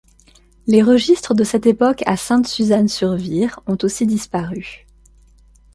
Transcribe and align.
Les 0.65 0.81
registres 0.81 1.35
de 1.35 1.43
cette 1.43 1.67
époque 1.67 2.01
à 2.07 2.17
Sainte-Suzanne-sur-Vire 2.17 3.59
ont 3.67 3.77
aussi 3.83 4.07
disparu. 4.07 4.87